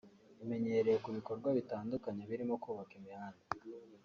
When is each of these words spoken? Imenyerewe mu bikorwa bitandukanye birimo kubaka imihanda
Imenyerewe 0.43 0.97
mu 1.03 1.11
bikorwa 1.17 1.47
bitandukanye 1.57 2.21
birimo 2.29 2.55
kubaka 2.63 2.91
imihanda 2.99 3.41